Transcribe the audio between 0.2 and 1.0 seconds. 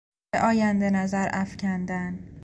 به آینده